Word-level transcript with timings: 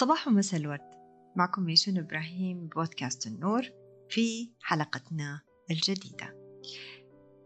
صباح 0.00 0.28
ومساء 0.28 0.60
الورد. 0.60 0.90
معكم 1.36 1.62
ميشون 1.62 1.98
إبراهيم 1.98 2.66
بودكاست 2.66 3.26
النور 3.26 3.62
في 4.10 4.52
حلقتنا 4.62 5.40
الجديدة. 5.70 6.36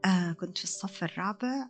آه 0.04 0.32
كنت 0.32 0.58
في 0.58 0.64
الصف 0.64 1.04
الرابع 1.04 1.68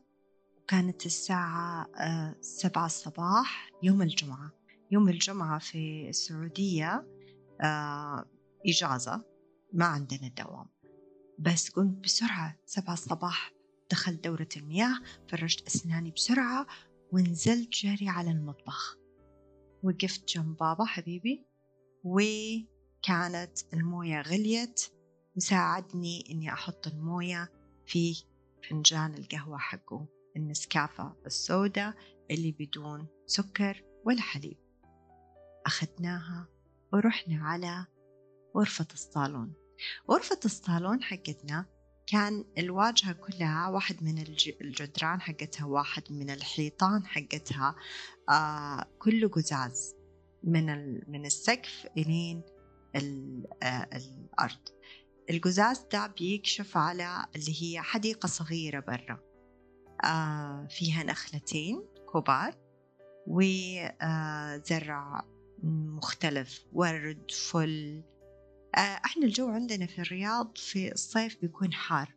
وكانت 0.56 1.06
الساعة 1.06 1.86
آه 2.00 2.36
سبعة 2.40 2.86
الصباح 2.86 3.70
يوم 3.82 4.02
الجمعة. 4.02 4.52
يوم 4.90 5.08
الجمعة 5.08 5.58
في 5.58 6.08
السعودية 6.08 7.06
آه 7.60 8.24
إجازة 8.66 9.24
ما 9.72 9.84
عندنا 9.84 10.28
دوام. 10.28 10.66
بس 11.38 11.70
قمت 11.70 12.04
بسرعة 12.04 12.56
سبعة 12.66 12.92
الصباح 12.92 13.52
دخلت 13.90 14.24
دورة 14.24 14.48
المياه 14.56 15.00
فرجت 15.28 15.66
أسناني 15.66 16.10
بسرعة 16.10 16.66
ونزلت 17.12 17.72
جري 17.72 18.08
على 18.08 18.30
المطبخ. 18.30 19.03
وقفت 19.84 20.28
جنب 20.28 20.56
بابا 20.56 20.84
حبيبي 20.84 21.46
وكانت 22.04 23.58
الموية 23.72 24.20
غليت 24.20 24.80
وساعدني 25.36 26.24
إني 26.30 26.52
أحط 26.52 26.86
الموية 26.86 27.52
في 27.86 28.24
فنجان 28.68 29.14
القهوة 29.14 29.58
حقه 29.58 30.06
النسكافة 30.36 31.16
السوداء 31.26 31.94
اللي 32.30 32.52
بدون 32.52 33.06
سكر 33.26 33.84
ولا 34.04 34.20
حليب. 34.20 34.58
أخذناها 35.66 36.48
ورحنا 36.92 37.44
على 37.44 37.86
غرفة 38.56 38.86
الصالون. 38.92 39.52
غرفة 40.10 40.40
الصالون 40.44 41.02
حقتنا 41.02 41.66
كان 42.06 42.44
الواجهة 42.58 43.12
كلها 43.12 43.68
واحد 43.68 44.02
من 44.02 44.18
الجدران 44.60 45.20
حقتها 45.20 45.64
واحد 45.66 46.02
من 46.10 46.30
الحيطان 46.30 47.06
حقتها 47.06 47.74
آه 48.30 48.86
كله 48.98 49.28
قزاز. 49.28 49.94
من 50.42 50.66
من 51.10 51.26
السقف 51.26 51.86
إلين 51.98 52.42
آه 53.62 53.88
الأرض. 53.92 54.68
القزاز 55.30 55.86
ده 55.92 56.06
بيكشف 56.06 56.76
على 56.76 57.26
اللي 57.36 57.62
هي 57.62 57.80
حديقة 57.80 58.26
صغيرة 58.26 58.80
برا. 58.80 59.20
آه 60.04 60.66
فيها 60.70 61.02
نخلتين 61.02 61.82
كبار 62.14 62.54
وزرع 63.26 65.18
آه 65.18 65.24
مختلف 65.66 66.66
ورد 66.72 67.30
فل 67.30 68.02
إحنا 68.80 69.26
الجو 69.26 69.48
عندنا 69.48 69.86
في 69.86 69.98
الرياض 69.98 70.56
في 70.56 70.92
الصيف 70.92 71.40
بيكون 71.40 71.72
حار. 71.72 72.14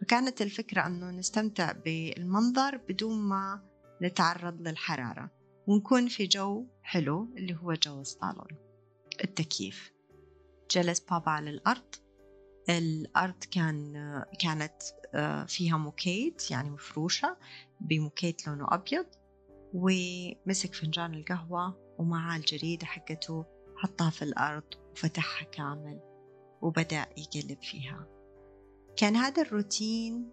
فكانت 0.00 0.42
الفكرة 0.42 0.86
أنه 0.86 1.10
نستمتع 1.10 1.72
بالمنظر 1.72 2.76
بدون 2.76 3.18
ما 3.18 3.68
نتعرض 4.02 4.60
للحرارة 4.60 5.30
ونكون 5.66 6.08
في 6.08 6.26
جو 6.26 6.66
حلو 6.82 7.34
اللي 7.36 7.56
هو 7.56 7.72
جو 7.72 8.00
الصالون. 8.00 8.48
التكييف. 9.24 9.92
جلس 10.70 11.00
بابا 11.00 11.30
على 11.30 11.50
الأرض. 11.50 11.94
الأرض 12.68 13.44
كان 13.50 13.92
كانت 14.38 14.82
آه، 15.14 15.44
فيها 15.44 15.76
موكيت 15.76 16.50
يعني 16.50 16.70
مفروشة 16.70 17.36
بموكيت 17.80 18.46
لونه 18.46 18.66
أبيض 18.70 19.06
ومسك 19.74 20.74
فنجان 20.74 21.14
القهوة 21.14 21.94
ومعاه 21.98 22.36
الجريدة 22.36 22.86
حقته 22.86 23.44
حطها 23.76 24.10
في 24.10 24.22
الأرض 24.22 24.81
وفتحها 24.92 25.44
كامل 25.44 26.00
وبدأ 26.62 27.06
يقلب 27.16 27.62
فيها. 27.62 28.06
كان 28.96 29.16
هذا 29.16 29.42
الروتين 29.42 30.32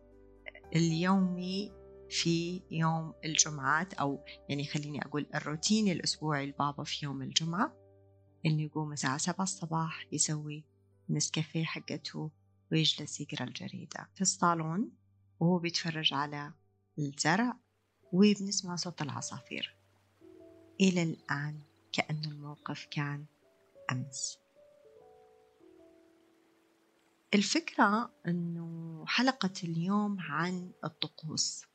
اليومي 0.76 1.72
في 2.10 2.62
يوم 2.72 3.14
الجمعات 3.26 3.94
أو 3.94 4.24
يعني 4.50 4.66
خليني 4.66 5.02
أقول 5.02 5.28
الروتين 5.36 5.88
الأسبوعي 5.88 6.44
البابا 6.44 6.84
في 6.84 7.06
يوم 7.06 7.22
الجمعة 7.22 7.76
إنه 8.46 8.62
يقوم 8.62 8.94
الساعة 8.94 9.18
سبعة 9.18 9.44
الصباح 9.44 10.08
يسوي 10.12 10.64
نسكافيه 11.10 11.64
حقته 11.64 12.32
ويجلس 12.72 13.22
يقرأ 13.22 13.44
الجريدة. 13.44 14.10
في 14.16 14.22
الصالون 14.22 14.92
وهو 15.40 15.60
بيتفرج 15.60 16.14
على 16.14 16.54
الزرع 17.00 17.54
وبنسمع 18.14 18.76
صوت 18.76 19.02
العصافير. 19.02 19.76
إلى 20.82 21.04
الآن 21.04 21.62
كأن 21.94 22.22
الموقف 22.26 22.88
كان 22.92 23.26
أمس. 23.92 24.40
الفكرة 27.34 28.12
أنه 28.28 29.04
حلقة 29.08 29.54
اليوم 29.64 30.20
عن 30.20 30.72
الطقوس. 30.84 31.66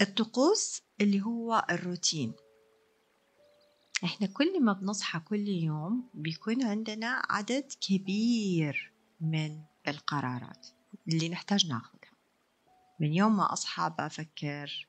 الطقوس 0.00 0.82
اللي 1.00 1.22
هو 1.22 1.66
الروتين. 1.70 2.34
إحنا 4.04 4.26
كل 4.26 4.62
ما 4.62 4.72
بنصحى 4.72 5.20
كل 5.20 5.48
يوم 5.48 6.10
بيكون 6.14 6.62
عندنا 6.62 7.22
عدد 7.30 7.72
كبير 7.80 8.92
من 9.20 9.62
القرارات 9.88 10.66
اللي 11.08 11.28
نحتاج 11.28 11.66
ناخذها 11.66 12.12
من 13.00 13.12
يوم 13.12 13.36
ما 13.36 13.52
أصحى 13.52 13.94
بفكر 13.98 14.88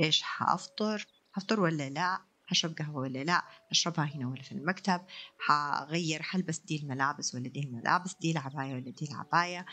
إيش 0.00 0.22
حأفطر 0.22 1.06
حفطر 1.32 1.60
ولا 1.60 1.90
لا؟ 1.90 2.27
حشرب 2.48 2.74
قهوة 2.78 2.96
ولا 2.96 3.24
لا؟ 3.24 3.42
أشربها 3.70 4.04
هنا 4.14 4.28
ولا 4.28 4.42
في 4.42 4.52
المكتب. 4.52 5.00
حغير 5.38 6.22
حلبس 6.22 6.58
دي 6.58 6.76
الملابس 6.76 7.34
ولا 7.34 7.48
دي 7.48 7.60
الملابس 7.60 8.16
دي 8.20 8.30
العباية 8.30 8.74
ولا 8.74 8.90
دي 8.90 9.08
العباية 9.10 9.66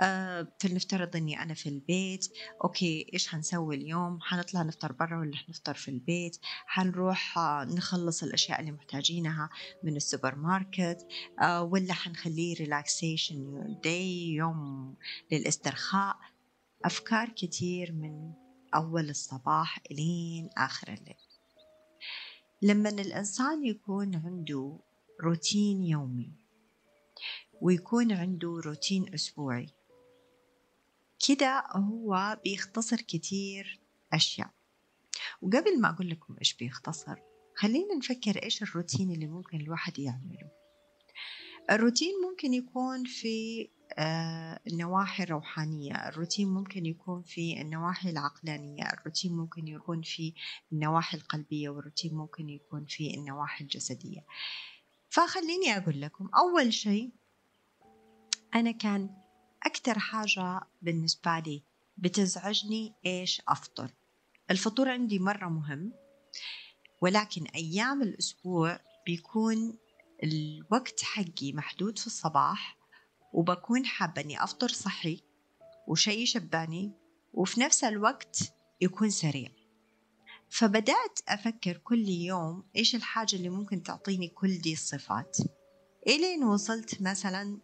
أه 0.00 0.52
فلنفترض 0.60 1.16
أني 1.16 1.42
أنا 1.42 1.54
في 1.54 1.68
البيت. 1.68 2.28
okay 2.64 3.06
إيش 3.14 3.28
حنسوي 3.28 3.76
اليوم؟ 3.76 4.18
حنطلع 4.20 4.62
نفطر 4.62 4.92
برا 4.92 5.20
ولا 5.20 5.36
حنفطر 5.36 5.74
في 5.74 5.90
البيت؟ 5.90 6.38
حنروح 6.66 7.38
آه، 7.38 7.64
نخلص 7.64 8.22
الأشياء 8.22 8.60
اللي 8.60 8.72
محتاجينها 8.72 9.50
من 9.84 9.96
السوبر 9.96 10.34
ماركت 10.34 11.06
أه 11.42 11.62
ولا 11.62 11.92
حنخليه 11.94 12.54
relaxation 12.54 13.64
day 13.84 14.28
يوم 14.28 14.94
للاسترخاء. 15.32 16.16
أفكار 16.84 17.28
كتير 17.28 17.92
من 17.92 18.32
أول 18.74 19.10
الصباح 19.10 19.78
إلين 19.90 20.50
آخر 20.58 20.88
الليل. 20.88 21.27
لما 22.62 22.88
الإنسان 22.88 23.64
يكون 23.64 24.14
عنده 24.14 24.78
روتين 25.20 25.84
يومي 25.84 26.32
ويكون 27.60 28.12
عنده 28.12 28.60
روتين 28.64 29.14
أسبوعي 29.14 29.68
كده 31.28 31.64
هو 31.70 32.40
بيختصر 32.44 32.96
كتير 32.96 33.80
أشياء. 34.12 34.50
وقبل 35.42 35.80
ما 35.80 35.90
أقول 35.90 36.10
لكم 36.10 36.36
إيش 36.38 36.54
بيختصر 36.54 37.16
خلينا 37.54 37.94
نفكر 37.94 38.42
إيش 38.42 38.62
الروتين 38.62 39.10
اللي 39.10 39.26
ممكن 39.26 39.60
الواحد 39.60 39.98
يعمله. 39.98 40.57
الروتين 41.70 42.14
ممكن 42.30 42.54
يكون 42.54 43.04
في 43.04 43.68
آه، 43.98 44.60
النواحي 44.66 45.22
الروحانية 45.22 46.08
الروتين 46.08 46.48
ممكن 46.48 46.86
يكون 46.86 47.22
في 47.22 47.60
النواحي 47.60 48.10
العقلانية 48.10 48.82
الروتين 48.82 49.32
ممكن 49.32 49.68
يكون 49.68 50.02
في 50.02 50.34
النواحي 50.72 51.16
القلبية 51.16 51.68
والروتين 51.68 52.14
ممكن 52.14 52.48
يكون 52.48 52.84
في 52.84 53.14
النواحي 53.14 53.64
الجسدية. 53.64 54.24
فخليني 55.08 55.76
أقول 55.76 56.00
لكم 56.00 56.28
أول 56.36 56.72
شيء 56.72 57.10
أنا 58.54 58.70
كان 58.70 59.10
أكثر 59.66 59.98
حاجة 59.98 60.60
بالنسبة 60.82 61.38
لي 61.38 61.62
بتزعجني 61.96 62.94
إيش 63.06 63.42
أفطر. 63.48 63.90
الفطور 64.50 64.88
عندي 64.88 65.18
مرة 65.18 65.48
مهم 65.48 65.92
ولكن 67.00 67.44
أيام 67.44 68.02
الأسبوع 68.02 68.80
بيكون 69.06 69.78
الوقت 70.24 71.02
حقي 71.02 71.52
محدود 71.52 71.98
في 71.98 72.06
الصباح 72.06 72.78
وبكون 73.32 73.86
حابة 73.86 74.22
إني 74.22 74.44
أفطر 74.44 74.68
صحي 74.68 75.22
وشي 75.88 76.10
يشبعني 76.10 76.92
وفي 77.32 77.60
نفس 77.60 77.84
الوقت 77.84 78.52
يكون 78.80 79.10
سريع. 79.10 79.48
فبدأت 80.50 81.20
أفكر 81.28 81.76
كل 81.76 82.08
يوم 82.08 82.64
إيش 82.76 82.94
الحاجة 82.94 83.36
اللي 83.36 83.48
ممكن 83.48 83.82
تعطيني 83.82 84.28
كل 84.28 84.58
دي 84.58 84.72
الصفات. 84.72 85.36
إلين 86.06 86.44
وصلت 86.44 87.02
مثلا 87.02 87.58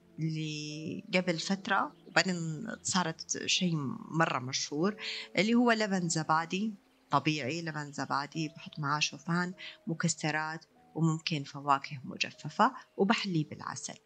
قبل 1.14 1.38
فترة 1.38 1.92
وبعدين 2.06 2.36
صارت 2.82 3.46
شيء 3.46 3.76
مرة 4.10 4.38
مشهور 4.38 4.96
اللي 5.38 5.54
هو 5.54 5.72
لبن 5.72 6.08
زبادي. 6.08 6.74
طبيعي 7.10 7.62
لبن 7.62 7.92
زبادي 7.92 8.48
بحط 8.48 8.78
معاه 8.78 9.00
شوفان 9.00 9.54
مكسرات 9.86 10.64
وممكن 10.94 11.44
فواكه 11.44 12.00
مجففة 12.04 12.74
وبحليه 12.96 13.48
بالعسل. 13.48 13.98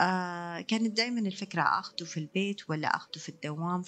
آه 0.00 0.60
كانت 0.60 0.96
دائما 0.96 1.20
الفكرة 1.20 1.62
أخذه 1.62 2.04
في 2.04 2.20
البيت 2.20 2.70
ولا 2.70 2.88
أخذه 2.96 3.18
في 3.18 3.28
الدوام؟ 3.28 3.82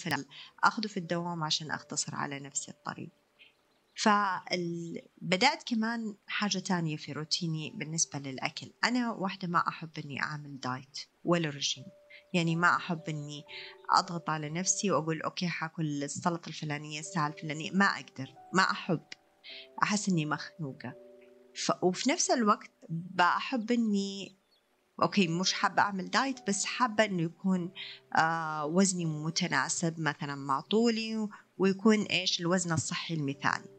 أخذه 0.63 0.87
في 0.87 0.97
الدوام 0.97 1.43
عشان 1.43 1.71
أختصر 1.71 2.15
على 2.15 2.39
نفسي 2.39 2.71
الطريق. 2.71 3.09
فبدأت 3.95 5.63
كمان 5.65 6.15
حاجة 6.27 6.59
تانية 6.59 6.97
في 6.97 7.11
روتيني 7.11 7.73
بالنسبة 7.75 8.19
للأكل. 8.19 8.73
أنا 8.83 9.11
واحدة 9.11 9.47
ما 9.47 9.67
أحب 9.67 9.89
أني 10.05 10.21
أعمل 10.21 10.59
دايت 10.59 10.99
ولا 11.23 11.49
رجيم. 11.49 11.85
يعني 12.33 12.55
ما 12.55 12.75
أحب 12.75 13.01
أني 13.09 13.43
أضغط 13.89 14.29
على 14.29 14.49
نفسي 14.49 14.91
وأقول 14.91 15.21
okay 15.21 15.47
حاكل 15.47 16.03
السلطة 16.03 16.49
الفلانية 16.49 16.99
الساعة 16.99 17.27
الفلانية. 17.27 17.71
ما 17.71 17.85
أقدر. 17.85 18.33
ما 18.53 18.63
أحب. 18.63 19.03
أحس 19.83 20.09
أني 20.09 20.25
مخنوقة. 20.25 21.00
ف... 21.55 21.71
وفي 21.81 22.09
نفس 22.09 22.31
الوقت 22.31 22.71
بحب 22.89 23.71
إني 23.71 24.37
okay 25.01 25.27
مش 25.27 25.53
حابة 25.53 25.81
أعمل 25.81 26.09
diet 26.09 26.47
بس 26.47 26.65
حابة 26.65 27.05
إنه 27.05 27.21
يكون 27.21 27.71
آه 28.15 28.65
وزني 28.65 29.05
متناسب 29.05 29.99
مثلا 29.99 30.35
مع 30.35 30.61
طولي 30.61 31.27
ويكون 31.57 32.01
إيش؟ 32.01 32.39
الوزن 32.39 32.71
الصحي 32.71 33.13
المثالي. 33.13 33.69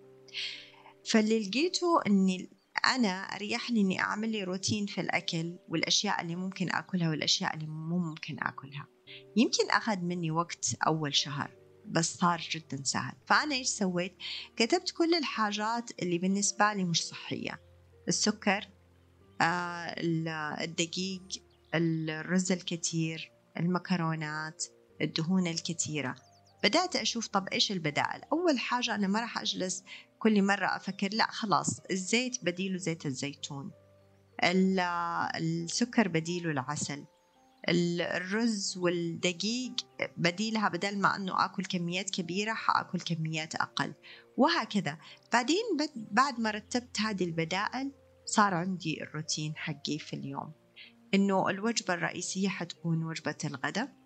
فاللي 1.10 1.48
لقيته 1.48 2.00
إني 2.06 2.50
أنا 2.84 3.22
اريح 3.22 3.70
لي 3.70 3.80
إني 3.80 4.00
أعمل 4.00 4.28
لي 4.28 4.44
روتين 4.44 4.86
في 4.86 5.00
الأكل 5.00 5.58
والأشياء 5.68 6.20
اللي 6.22 6.36
ممكن 6.36 6.70
آكلها 6.70 7.10
والأشياء 7.10 7.54
اللي 7.54 7.66
مو 7.66 7.98
ممكن 7.98 8.36
آكلها. 8.40 8.86
يمكن 9.36 9.70
أخذ 9.70 9.96
مني 9.96 10.30
وقت 10.30 10.76
أول 10.86 11.14
شهر. 11.14 11.61
بس 11.86 12.16
صار 12.16 12.42
جدا 12.50 12.84
سهل. 12.84 13.14
فأنا 13.26 13.54
إيش 13.54 13.68
سويت؟ 13.68 14.16
كتبت 14.56 14.90
كل 14.90 15.14
الحاجات 15.14 15.90
اللي 16.02 16.18
بالنسبة 16.18 16.72
لي 16.72 16.84
مش 16.84 17.04
صحية. 17.06 17.60
السكر 18.08 18.68
آه، 19.40 19.94
الدقيق 20.64 21.22
الرز 21.74 22.52
الكثير 22.52 23.32
المكرونات 23.56 24.64
الدهون 25.00 25.46
الكثيرة 25.46 26.14
بدأت 26.64 26.96
أشوف 26.96 27.26
طب 27.26 27.48
إيش 27.48 27.72
البدائل؟ 27.72 28.20
أول 28.32 28.58
حاجة 28.58 28.94
أنا 28.94 29.06
ما 29.06 29.20
راح 29.20 29.38
أجلس 29.38 29.84
كل 30.18 30.42
مرة 30.42 30.66
أفكر 30.66 31.08
لا 31.12 31.26
خلاص 31.30 31.80
الزيت 31.90 32.44
بديله 32.44 32.76
زيت 32.76 33.06
الزيتون. 33.06 33.70
السكر 34.44 36.08
بديله 36.08 36.50
العسل. 36.50 37.04
الرز 37.68 38.78
والدقيق 38.78 39.72
بديلها 40.16 40.68
بدل 40.68 40.98
ما 40.98 41.16
إنه 41.16 41.44
آكل 41.44 41.64
كميات 41.64 42.10
كبيرة 42.10 42.52
حآكل 42.52 43.00
كميات 43.00 43.54
أقل. 43.54 43.94
وهكذا. 44.36 44.98
بعدين 45.32 45.62
بعد 45.94 46.40
ما 46.40 46.50
رتبت 46.50 47.00
هذه 47.00 47.24
البدائل 47.24 47.92
صار 48.24 48.54
عندي 48.54 49.02
الروتين 49.02 49.56
حقي 49.56 49.98
في 49.98 50.16
اليوم. 50.16 50.52
إنه 51.14 51.48
الوجبة 51.48 51.94
الرئيسية 51.94 52.48
حتكون 52.48 53.04
وجبة 53.04 53.38
الغداء. 53.44 54.01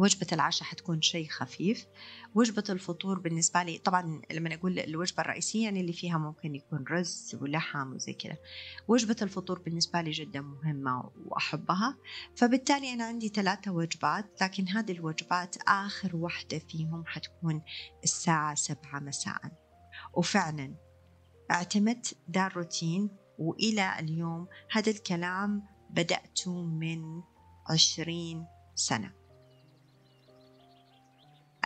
وجبة 0.00 0.26
العشاء 0.32 0.68
حتكون 0.68 1.02
شيء 1.02 1.28
خفيف. 1.28 1.86
وجبة 2.34 2.64
الفطور 2.70 3.18
بالنسبة 3.18 3.62
لي 3.62 3.78
طبعا 3.78 4.22
لما 4.32 4.54
أقول 4.54 4.78
الوجبة 4.78 5.22
الرئيسية 5.22 5.64
يعني 5.64 5.80
اللي 5.80 5.92
فيها 5.92 6.18
ممكن 6.18 6.54
يكون 6.54 6.84
رز 6.90 7.36
ولحم 7.40 7.92
وزي 7.92 8.12
كذا. 8.12 8.36
وجبة 8.88 9.16
الفطور 9.22 9.58
بالنسبة 9.58 10.00
لي 10.00 10.10
جدا 10.10 10.40
مهمة 10.40 11.10
وأحبها. 11.26 11.96
فبالتالي 12.36 12.92
أنا 12.92 13.04
عندي 13.04 13.28
ثلاثة 13.28 13.70
وجبات 13.70 14.42
لكن 14.42 14.68
هذه 14.68 14.92
الوجبات 14.92 15.56
آخر 15.68 16.16
واحدة 16.16 16.58
فيهم 16.58 17.04
حتكون 17.06 17.62
الساعة 18.04 18.54
سبعة 18.54 19.00
مساء. 19.00 19.40
وفعلا 20.14 20.74
اعتمدت 21.50 22.16
ذا 22.30 22.46
الروتين 22.46 23.10
وإلى 23.38 23.98
اليوم 23.98 24.46
هذا 24.70 24.90
الكلام 24.90 25.62
بدأته 25.90 26.62
من 26.62 27.22
عشرين 27.70 28.46
سنة. 28.74 29.19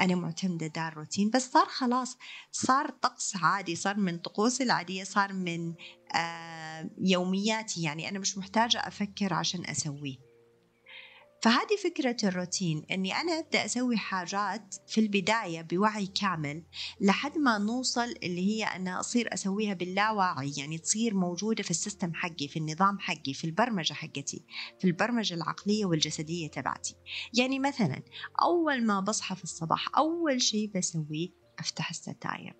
أنا 0.00 0.14
معتمدة 0.14 0.66
ده 0.66 0.88
الروتين 0.88 1.30
بس 1.30 1.50
صار 1.50 1.66
خلاص 1.66 2.16
صار 2.52 2.90
طقس 2.90 3.36
عادي 3.36 3.76
صار 3.76 3.96
من 3.96 4.18
طقوسي 4.18 4.62
العادية 4.64 5.04
صار 5.04 5.32
من 5.32 5.74
آه 6.16 6.90
يومياتي. 6.98 7.82
يعني 7.82 8.08
أنا 8.08 8.18
مش 8.18 8.38
محتاجة 8.38 8.78
أفكر 8.78 9.34
عشان 9.34 9.66
أسويه. 9.66 10.33
فهذه 11.44 11.76
فكرة 11.84 12.16
الروتين 12.24 12.84
أني 12.90 13.14
أنا 13.14 13.38
أبدأ 13.38 13.64
أسوي 13.64 13.96
حاجات 13.96 14.74
في 14.86 15.00
البداية 15.00 15.62
بوعي 15.62 16.06
كامل 16.06 16.64
لحد 17.00 17.38
ما 17.38 17.58
نوصل 17.58 18.14
اللي 18.22 18.48
هي 18.48 18.64
أنا 18.64 19.00
أصير 19.00 19.34
أسويها 19.34 19.74
باللاوعي 19.74 20.52
يعني 20.56 20.78
تصير 20.78 21.14
موجودة 21.14 21.62
في 21.62 21.70
السيستم 21.70 22.14
حقي 22.14 22.48
في 22.48 22.58
النظام 22.58 22.98
حقي 22.98 23.34
في 23.34 23.44
البرمجة 23.44 23.92
حقتي 23.92 24.44
في 24.78 24.84
البرمجة 24.84 25.34
العقلية 25.34 25.84
والجسدية 25.86 26.48
تبعتي. 26.48 26.94
يعني 27.34 27.58
مثلا 27.58 28.02
أول 28.42 28.86
ما 28.86 29.00
بصحى 29.00 29.36
في 29.36 29.44
الصباح 29.44 29.98
أول 29.98 30.42
شيء 30.42 30.70
بسويه 30.74 31.28
أفتح 31.58 31.90
الستاير. 31.90 32.56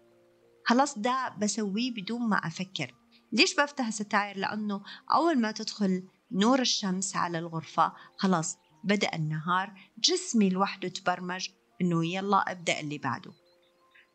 خلاص 0.64 0.98
ده 0.98 1.36
بسويه 1.38 1.94
بدون 1.94 2.28
ما 2.28 2.36
أفكر. 2.36 2.94
ليش 3.32 3.54
بفتح 3.54 3.86
الستاير؟ 3.86 4.36
لأنه 4.36 4.82
أول 5.12 5.40
ما 5.40 5.52
تدخل 5.52 6.02
نور 6.32 6.60
الشمس 6.60 7.16
على 7.16 7.38
الغرفة 7.38 7.92
خلاص 8.16 8.58
بدأ 8.84 9.14
النهار 9.14 9.72
جسمي 9.98 10.50
لوحده 10.50 10.88
تبرمج 10.88 11.48
إنه 11.80 12.06
يلا 12.06 12.52
أبدأ 12.52 12.80
اللي 12.80 12.98
بعده. 12.98 13.32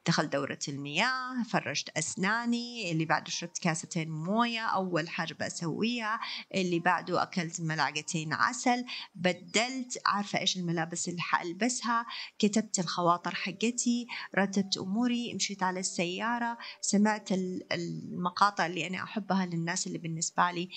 دخل 0.07 0.29
دورة 0.29 0.59
المياه 0.67 1.43
فرشت 1.43 1.89
أسناني 1.89 2.91
اللي 2.91 3.05
بعده 3.05 3.31
شربت 3.31 3.57
كاستين 3.57 4.09
موية 4.09 4.65
أول 4.65 5.09
حاجة 5.09 5.35
بسويها 5.39 6.19
اللي 6.55 6.79
بعده 6.79 7.23
أكلت 7.23 7.61
ملعقتين 7.61 8.33
عسل 8.33 8.85
بدلت 9.15 10.01
عارفة 10.05 10.39
إيش 10.39 10.57
الملابس 10.57 11.09
اللي 11.09 11.21
حألبسها 11.21 12.05
كتبت 12.39 12.79
الخواطر 12.79 13.35
حقتي 13.35 14.07
رتبت 14.37 14.77
أموري 14.77 15.33
مشيت 15.33 15.63
على 15.63 15.79
السيارة 15.79 16.57
سمعت 16.81 17.29
المقاطع 17.71 18.65
اللي 18.65 18.87
أنا 18.87 19.03
أحبها 19.03 19.45
للناس 19.45 19.87
اللي 19.87 19.97
بالنسبة 19.97 20.51
لي 20.51 20.69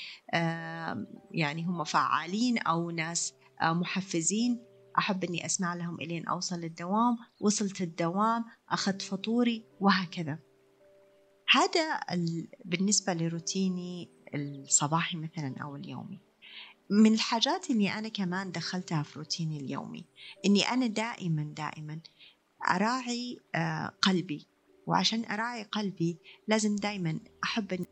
يعني 1.30 1.64
هم 1.64 1.84
فعالين 1.84 2.58
أو 2.58 2.90
ناس 2.90 3.34
محفزين. 3.62 4.64
أحب 4.98 5.24
أني 5.24 5.46
أسمع 5.46 5.74
لهم 5.74 6.00
إلين 6.00 6.26
أوصل 6.26 6.56
للدوام. 6.60 7.16
وصلت 7.40 7.80
الدوام 7.80 8.44
أخذت 8.68 9.02
فطوري 9.02 9.64
وهكذا. 9.80 10.38
هذا 11.50 12.00
بالنسبة 12.64 13.14
لروتيني 13.14 14.10
الصباحي 14.34 15.16
مثلا 15.16 15.54
أو 15.62 15.76
اليومي. 15.76 16.20
من 16.90 17.14
الحاجات 17.14 17.70
اللي 17.70 17.90
أنا 17.90 18.08
كمان 18.08 18.52
دخلتها 18.52 19.02
في 19.02 19.18
روتيني 19.18 19.60
اليومي 19.60 20.04
إني 20.46 20.62
أنا 20.62 20.86
دائما 20.86 21.42
دائما 21.56 22.00
أراعي 22.70 23.40
آه، 23.54 23.92
قلبي. 24.02 24.46
وعشان 24.86 25.24
أراعي 25.24 25.62
قلبي 25.62 26.18
لازم 26.48 26.76
دائما 26.76 27.20
أحب 27.44 27.86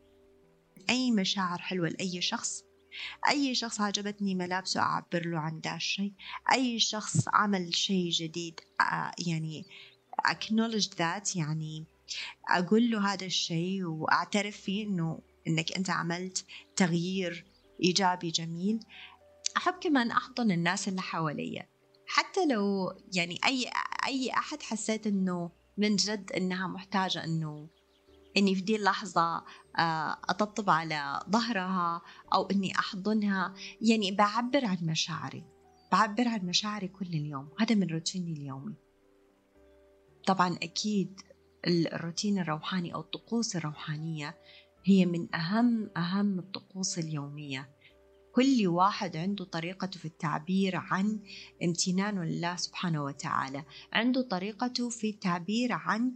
أي 0.89 1.11
مشاعر 1.11 1.57
حلوة 1.57 1.89
لأي 1.89 2.21
شخص 2.21 2.63
أي 3.29 3.55
شخص 3.55 3.81
عجبتني 3.81 4.35
ملابسه 4.35 4.81
أعبر 4.81 5.25
له 5.25 5.39
عن 5.39 5.61
دا 5.61 5.75
الشيء. 5.75 6.13
أي 6.51 6.79
شخص 6.79 7.27
عمل 7.33 7.75
شيء 7.75 8.09
جديد 8.09 8.59
يعني 9.27 9.65
acknowledge 10.27 10.89
that 10.89 11.35
يعني 11.35 11.85
أقول 12.49 12.91
له 12.91 13.13
هذا 13.13 13.25
الشيء 13.25 13.83
وأعترف 13.83 14.57
فيه 14.57 14.85
إنه 14.85 15.19
إنك 15.47 15.71
أنت 15.71 15.89
عملت 15.89 16.45
تغيير 16.75 17.45
إيجابي 17.83 18.29
جميل. 18.31 18.79
أحب 19.57 19.73
كمان 19.73 20.11
أحضن 20.11 20.51
الناس 20.51 20.87
اللي 20.87 21.01
حواليا. 21.01 21.67
حتى 22.07 22.45
لو 22.45 22.93
يعني 23.13 23.39
أي 23.45 23.71
أي 24.05 24.31
أحد 24.31 24.63
حسيت 24.63 25.07
إنه 25.07 25.51
من 25.77 25.95
جد 25.95 26.31
إنها 26.31 26.67
محتاجة 26.67 27.23
إنه 27.23 27.67
إني 28.37 28.55
في 28.55 28.61
دي 28.61 28.75
اللحظة 28.75 29.43
آه، 29.79 30.17
أطبطب 30.29 30.69
على 30.69 31.19
ظهرها 31.29 32.01
أو 32.33 32.45
إني 32.45 32.79
أحضنها. 32.79 33.53
يعني 33.81 34.11
بعبر 34.11 34.65
عن 34.65 34.77
مشاعري 34.81 35.43
بعبر 35.91 36.27
عن 36.27 36.39
مشاعري 36.45 36.87
كل 36.87 37.05
اليوم. 37.05 37.49
هذا 37.59 37.75
من 37.75 37.87
روتيني 37.87 38.33
اليومي. 38.33 38.75
طبعا 40.25 40.55
أكيد 40.63 41.21
الروتين 41.67 42.39
الروحاني 42.39 42.93
أو 42.93 42.99
الطقوس 42.99 43.55
الروحانية 43.55 44.37
هي 44.83 45.05
من 45.05 45.35
اهم 45.35 45.89
أهم 45.97 46.39
الطقوس 46.39 46.99
اليومية. 46.99 47.69
كل 48.31 48.67
واحد 48.67 49.17
عنده 49.17 49.45
طريقته 49.45 49.99
في 49.99 50.05
التعبير 50.05 50.75
عن 50.75 51.19
امتنانه 51.63 52.23
لله 52.23 52.55
سبحانه 52.55 53.03
وتعالى. 53.03 53.63
عنده 53.93 54.21
طريقته 54.21 54.89
في 54.89 55.09
التعبير 55.09 55.71
عن 55.71 56.15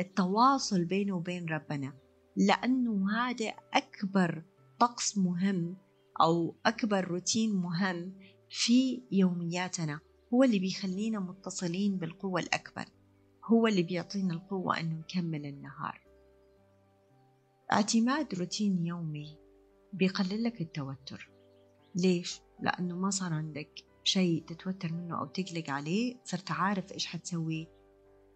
التواصل 0.00 0.84
بينه 0.84 1.16
وبين 1.16 1.46
ربنا. 1.48 1.92
لأنه 2.36 3.10
هذا 3.10 3.52
أكبر 3.74 4.42
طقس 4.78 5.18
مهم 5.18 5.76
أو 6.20 6.56
أكبر 6.66 7.04
روتين 7.04 7.54
مهم 7.54 8.12
في 8.50 9.02
يومياتنا. 9.12 10.00
هو 10.34 10.44
اللي 10.44 10.58
بيخلينا 10.58 11.20
متصلين 11.20 11.96
بالقوة 11.96 12.40
الأكبر. 12.40 12.84
هو 13.44 13.66
اللي 13.66 13.82
بيعطينا 13.82 14.34
القوة 14.34 14.80
أنه 14.80 14.94
نكمل 14.94 15.46
النهار. 15.46 16.00
اعتماد 17.72 18.34
روتين 18.34 18.86
يومي 18.86 19.41
بيقلل 19.92 20.44
لك 20.44 20.60
التوتر. 20.60 21.30
ليش؟ 21.94 22.40
لأنه 22.60 22.96
ما 22.96 23.10
صار 23.10 23.32
عندك 23.32 23.84
شيء 24.04 24.44
تتوتر 24.44 24.92
منه 24.92 25.18
أو 25.18 25.26
تقلق 25.26 25.70
عليه 25.70 26.16
صرت 26.24 26.50
عارف 26.50 26.92
إيش 26.92 27.06
حتسوي 27.06 27.68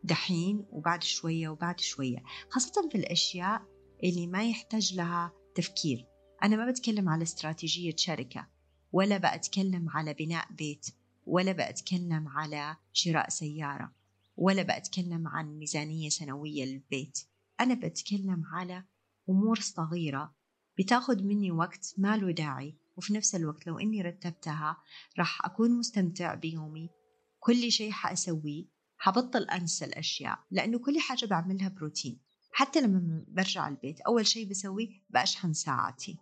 دحين 0.04 0.66
وبعد 0.70 1.02
شوية 1.02 1.48
وبعد 1.48 1.80
شوية. 1.80 2.22
خاصة 2.50 2.88
في 2.88 2.98
الأشياء 2.98 3.62
اللي 4.04 4.26
ما 4.26 4.44
يحتاج 4.44 4.94
لها 4.94 5.32
تفكير. 5.54 6.06
أنا 6.42 6.56
ما 6.56 6.70
بتكلم 6.70 7.08
على 7.08 7.22
استراتيجية 7.22 7.96
شركة 7.96 8.48
ولا 8.92 9.18
بأتكلم 9.18 9.88
على 9.90 10.14
بناء 10.14 10.52
بيت 10.52 10.86
ولا 11.26 11.52
بأتكلم 11.52 12.28
على 12.28 12.76
شراء 12.92 13.28
سيارة 13.28 13.92
ولا 14.36 14.62
بأتكلم 14.62 15.28
عن 15.28 15.58
ميزانية 15.58 16.08
سنوية 16.08 16.64
للبيت. 16.64 17.18
أنا 17.60 17.74
بتكلم 17.74 18.44
على 18.52 18.84
أمور 19.28 19.60
صغيرة 19.60 20.34
بتاخد 20.78 21.24
مني 21.24 21.50
وقت 21.50 21.94
ما 21.98 22.16
له 22.16 22.30
داعي 22.30 22.74
وفي 22.96 23.14
نفس 23.14 23.34
الوقت 23.34 23.66
لو 23.66 23.78
إني 23.78 24.02
رتبتها 24.02 24.76
راح 25.18 25.44
أكون 25.44 25.70
مستمتع 25.70 26.34
بيومي. 26.34 26.90
كل 27.38 27.72
شيء 27.72 27.90
حأسويه 27.90 28.64
حبطل 28.98 29.42
أنسى 29.42 29.84
الأشياء 29.84 30.38
لأنه 30.50 30.78
كل 30.78 31.00
حاجة 31.00 31.26
بعملها 31.26 31.68
بروتين. 31.68 32.20
حتى 32.52 32.80
لما 32.80 33.24
برجع 33.28 33.68
البيت 33.68 34.00
أول 34.00 34.26
شيء 34.26 34.48
بسويه 34.50 34.88
بأشحن 35.10 35.52
ساعاتي. 35.52 36.18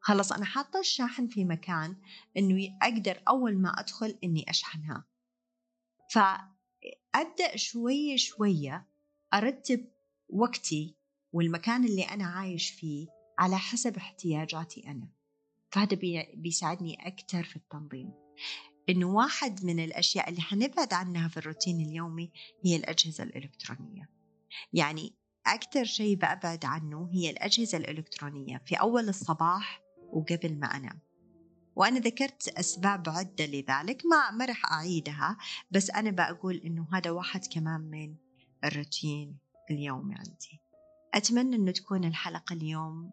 خلص 0.00 0.32
أنا 0.32 0.44
حاطة 0.44 0.80
الشاحن 0.80 1.26
في 1.28 1.44
مكان 1.44 1.96
إنه 2.36 2.78
أقدر 2.82 3.22
أول 3.28 3.58
ما 3.58 3.80
أدخل 3.80 4.18
إني 4.24 4.50
أشحنها. 4.50 5.04
فأبدأ 6.10 7.56
شوية 7.56 8.16
شوية 8.16 8.88
أرتب 9.34 9.86
وقتي 10.28 10.96
والمكان 11.32 11.84
اللي 11.84 12.02
أنا 12.02 12.24
عايش 12.24 12.70
فيه 12.70 13.19
على 13.40 13.58
حسب 13.58 13.96
احتياجاتي 13.96 14.88
أنا. 14.88 15.08
فهذا 15.72 15.98
بيساعدني 16.34 17.06
أكثر 17.06 17.44
في 17.44 17.56
التنظيم. 17.56 18.12
إنه 18.88 19.06
واحد 19.06 19.64
من 19.64 19.84
الأشياء 19.84 20.28
اللي 20.28 20.40
حنبعد 20.40 20.92
عنها 20.92 21.28
في 21.28 21.36
الروتين 21.36 21.80
اليومي 21.80 22.32
هي 22.64 22.76
الأجهزة 22.76 23.24
الإلكترونية. 23.24 24.08
يعني 24.72 25.14
أكثر 25.46 25.84
شيء 25.84 26.16
بأبعد 26.16 26.64
عنه 26.64 27.10
هي 27.12 27.30
الأجهزة 27.30 27.78
الإلكترونية 27.78 28.62
في 28.66 28.74
أول 28.74 29.08
الصباح 29.08 29.80
وقبل 30.12 30.58
ما 30.58 30.66
أنام. 30.66 31.00
وأنا 31.76 32.00
ذكرت 32.00 32.48
أسباب 32.48 33.08
عدة 33.08 33.46
لذلك 33.46 34.02
ما 34.06 34.30
ما 34.30 34.44
راح 34.44 34.72
أعيدها 34.72 35.36
بس 35.70 35.90
أنا 35.90 36.10
بقول 36.10 36.56
إنه 36.56 36.88
هذا 36.92 37.10
واحد 37.10 37.46
كمان 37.46 37.80
من 37.80 38.14
الروتين 38.64 39.38
اليومي 39.70 40.14
عندي. 40.14 40.60
أتمنى 41.14 41.56
إنه 41.56 41.72
تكون 41.72 42.04
الحلقة 42.04 42.52
اليوم 42.52 43.10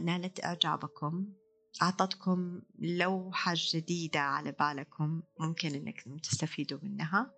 نالت 0.00 0.44
إعجابكم 0.44 1.26
أعطتكم 1.82 2.60
لوحة 2.78 3.52
جديدة 3.56 4.20
على 4.20 4.52
بالكم 4.52 5.22
ممكن 5.40 5.74
إنكم 5.74 6.16
تستفيدوا 6.16 6.78
منها. 6.82 7.30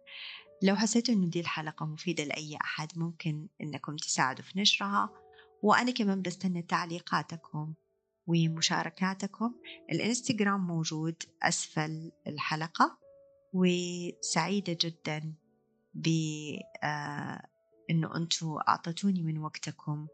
لو 0.62 0.76
حسيتوا 0.76 1.14
إنه 1.14 1.26
دي 1.26 1.40
الحلقة 1.40 1.86
مفيدة 1.86 2.24
لأي 2.24 2.56
أحد 2.56 2.98
ممكن 2.98 3.48
إنكم 3.60 3.96
تساعدوا 3.96 4.44
في 4.44 4.60
نشرها. 4.60 5.10
وأنا 5.62 5.90
كمان 5.90 6.22
بستنى 6.22 6.62
تعليقاتكم 6.62 7.74
ومشاركاتكم. 8.26 9.54
الإنستغرام 9.92 10.66
موجود 10.66 11.22
أسفل 11.42 12.12
الحلقة 12.26 12.98
وسعيدة 13.52 14.76
جدا 14.80 15.34
ب 15.94 16.08
آه، 16.84 17.46
إنه 17.90 18.16
أنتم 18.16 18.56
أعطتوني 18.68 19.22
من 19.22 19.38
وقتكم 19.38 20.06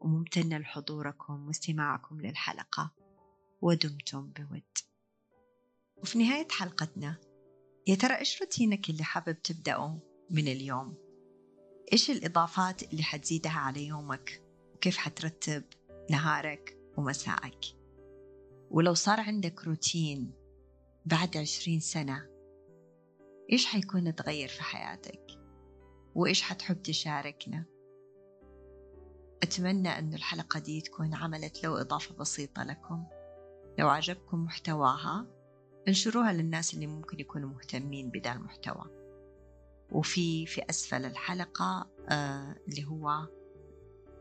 وممتنة 0.00 0.58
لحضوركم 0.58 1.46
واستماعكم 1.46 2.20
للحلقة 2.20 2.90
ودمتم 3.62 4.26
بود 4.26 4.62
وفي 5.96 6.18
نهاية 6.18 6.48
حلقتنا 6.50 7.16
يا 7.86 7.94
ترى 7.94 8.18
إيش 8.18 8.42
روتينك 8.42 8.90
اللي 8.90 9.04
حابب 9.04 9.42
تبدأه 9.42 10.00
من 10.30 10.48
اليوم؟ 10.48 10.94
إيش 11.92 12.10
الإضافات 12.10 12.82
اللي 12.82 13.02
حتزيدها 13.02 13.52
على 13.52 13.86
يومك؟ 13.86 14.42
وكيف 14.74 14.96
حترتب 14.96 15.64
نهارك 16.10 16.78
ومساءك؟ 16.96 17.64
ولو 18.70 18.94
صار 18.94 19.20
عندك 19.20 19.64
روتين 19.64 20.32
بعد 21.06 21.36
عشرين 21.36 21.80
سنة 21.80 22.28
إيش 23.52 23.66
حيكون 23.66 24.14
تغير 24.14 24.48
في 24.48 24.62
حياتك؟ 24.62 25.26
وإيش 26.14 26.42
حتحب 26.42 26.82
تشاركنا؟ 26.82 27.64
أتمنى 29.46 29.98
أن 29.98 30.14
الحلقة 30.14 30.60
دي 30.60 30.80
تكون 30.80 31.14
عملت 31.14 31.64
لو 31.64 31.76
إضافة 31.76 32.14
بسيطة 32.14 32.62
لكم. 32.62 33.04
لو 33.78 33.88
عجبكم 33.88 34.44
محتواها 34.44 35.26
انشروها 35.88 36.32
للناس 36.32 36.74
اللي 36.74 36.86
ممكن 36.86 37.20
يكونوا 37.20 37.48
مهتمين 37.48 38.10
بدا 38.10 38.32
المحتوى. 38.32 38.84
وفي 39.92 40.46
في 40.46 40.62
أسفل 40.70 41.04
الحلقة 41.04 41.90
آه 42.08 42.56
اللي 42.68 42.84
هو 42.84 43.28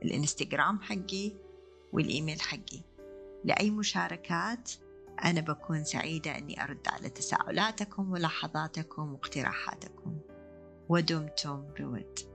الإنستغرام 0.03 0.81
حقي 0.81 1.31
والإيميل 1.93 2.41
حقي. 2.41 2.81
لأي 3.43 3.69
مشاركات 3.69 4.71
أنا 5.23 5.41
بكون 5.41 5.83
سعيدة 5.83 6.37
أني 6.37 6.63
أرد 6.63 6.87
على 6.87 7.09
تساؤلاتكم 7.09 8.11
ولاحظاتكم 8.11 9.13
واقتراحاتكم. 9.13 10.17
ودمتم 10.89 11.63
بود 11.79 12.34